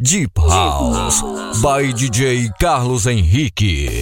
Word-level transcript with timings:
Deep 0.00 0.38
House 0.38 1.22
by 1.60 1.90
DJ 1.90 2.48
Carlos 2.60 3.04
Henrique. 3.08 3.97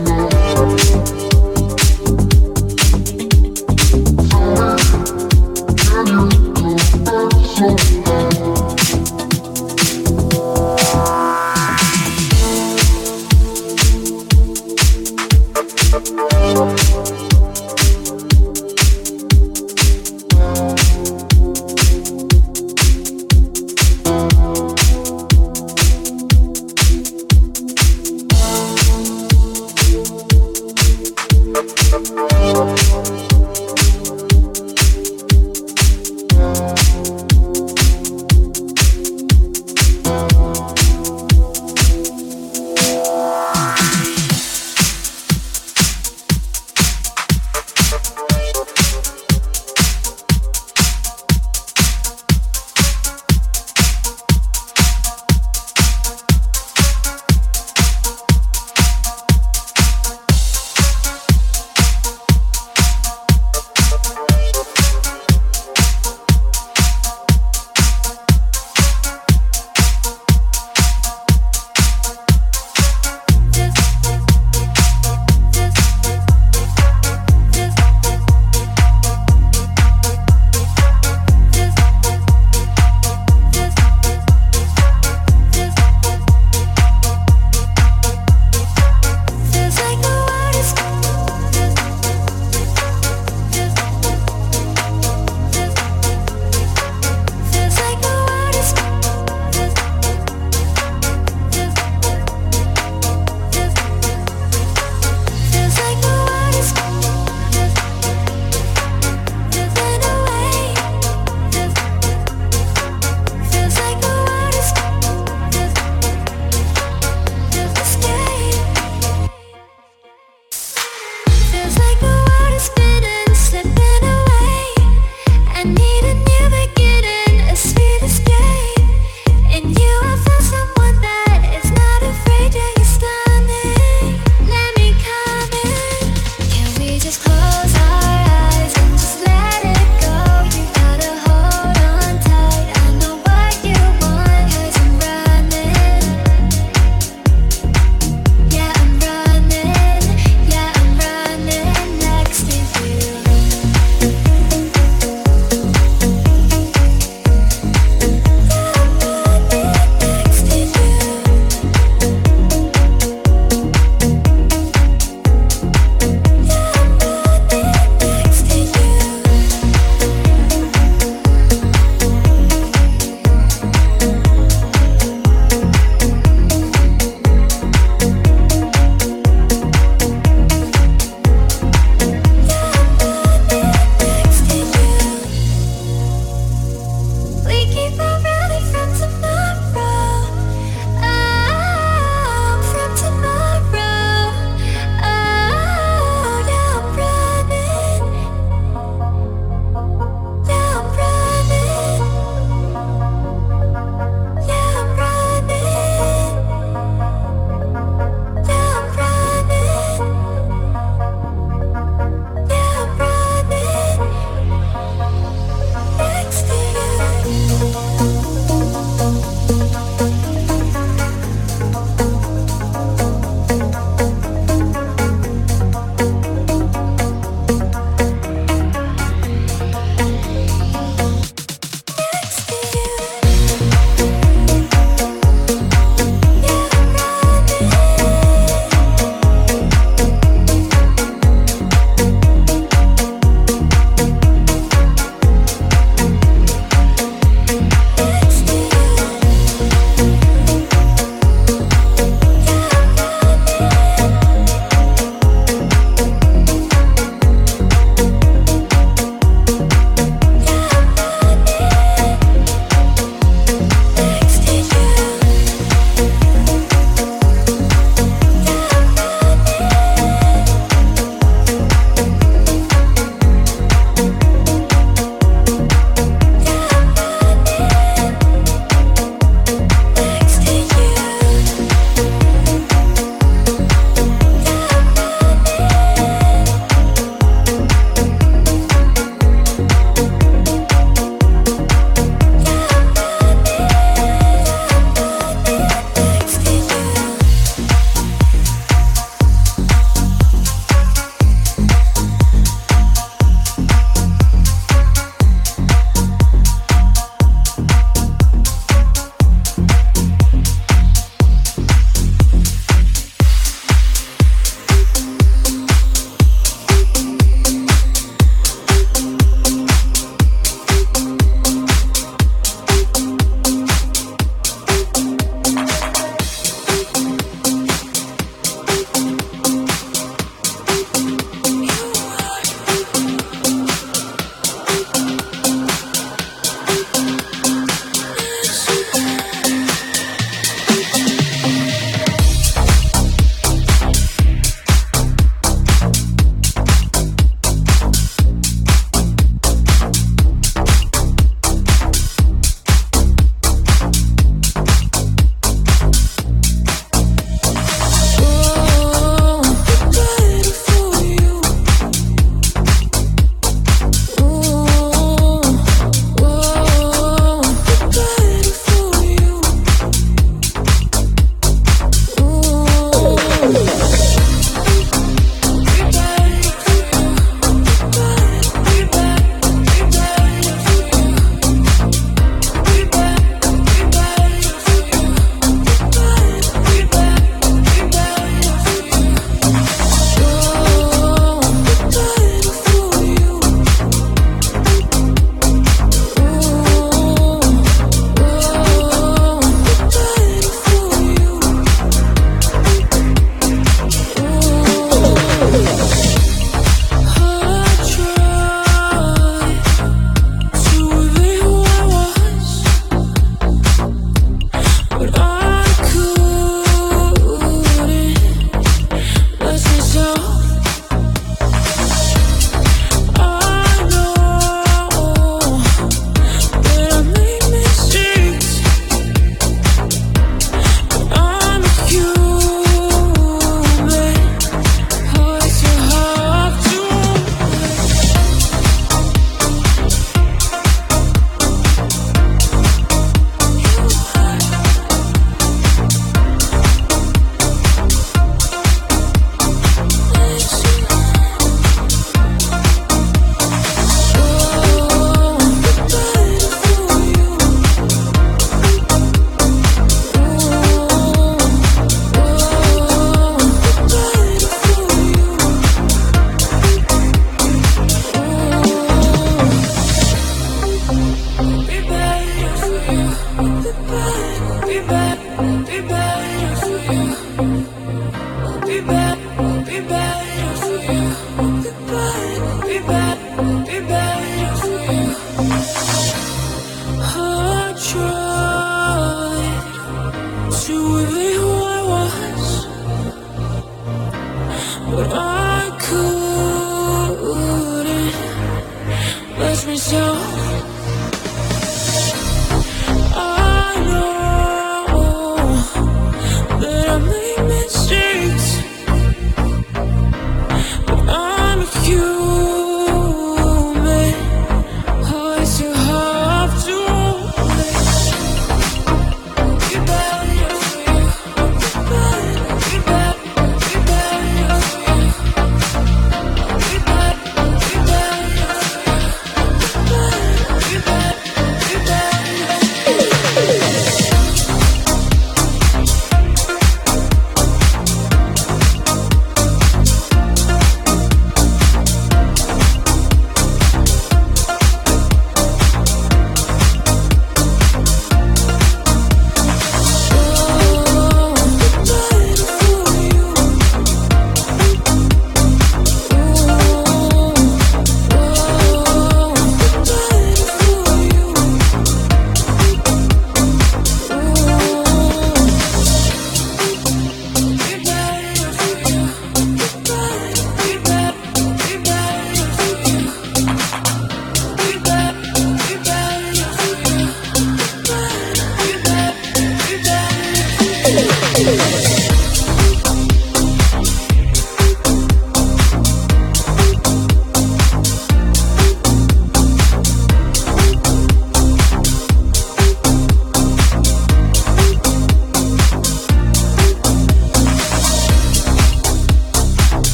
tonight. 0.00 0.43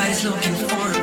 On 0.00 0.14
falling 0.14 0.54
for 0.54 0.99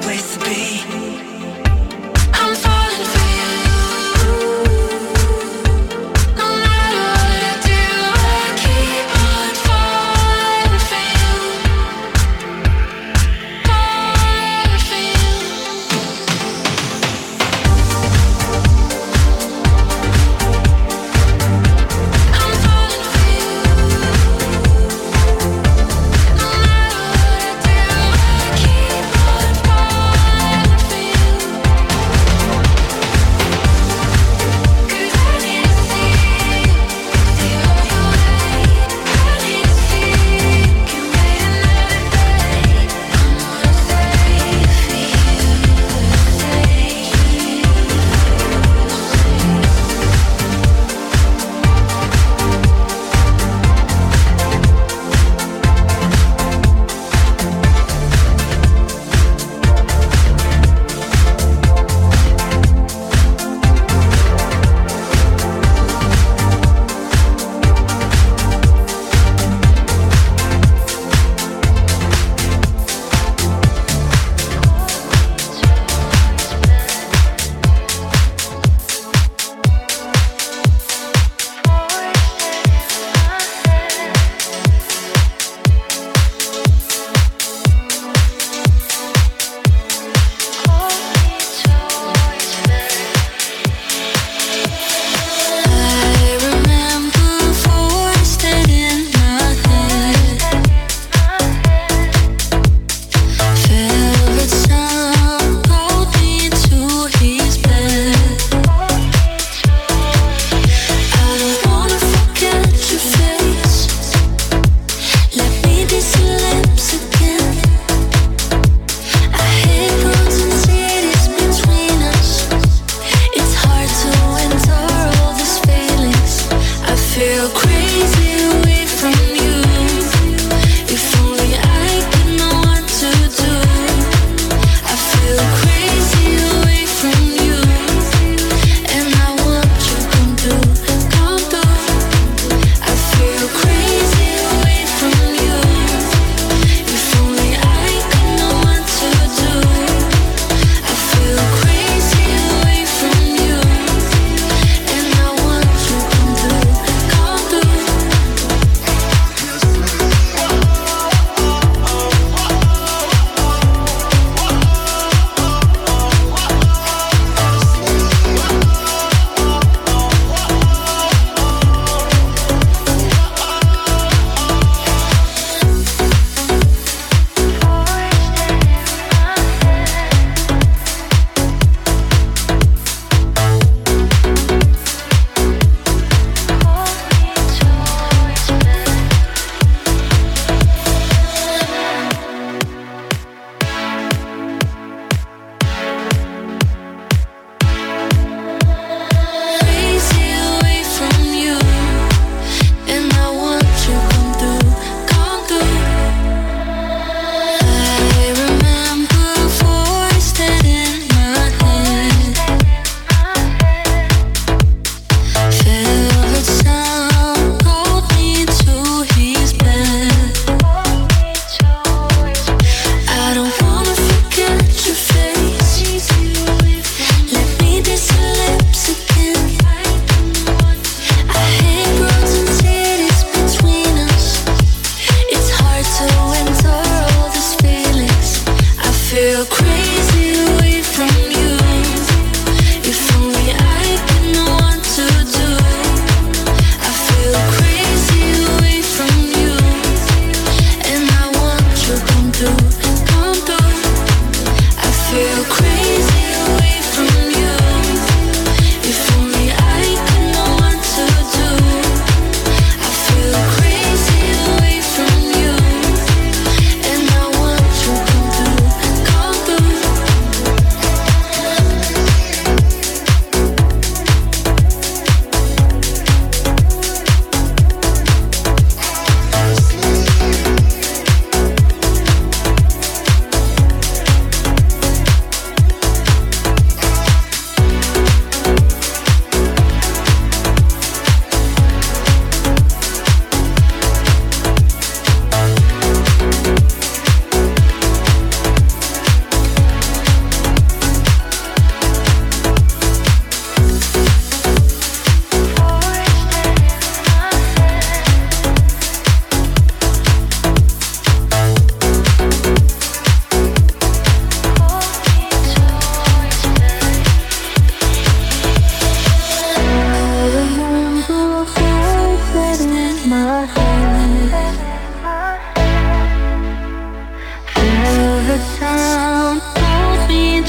me 330.08 330.42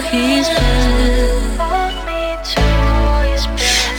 his 0.00 0.48
bed. 0.48 1.48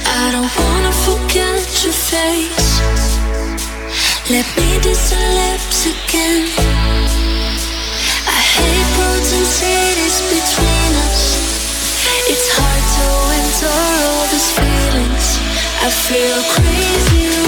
I 0.05 0.31
don't 0.35 0.51
wanna 0.59 0.93
forget 1.07 1.63
your 1.83 1.93
face. 1.93 2.69
Let 4.29 4.47
me 4.57 4.69
kiss 4.83 5.85
again. 5.93 6.45
I 8.27 8.39
hate 8.55 8.89
between 10.35 10.91
us. 11.07 11.21
It's 12.31 12.49
hard 12.57 12.83
to 12.95 13.07
endure 13.39 13.99
all 14.11 14.25
these 14.33 14.49
feelings. 14.57 15.27
I 15.85 15.89
feel 15.89 16.39
crazy. 16.53 17.38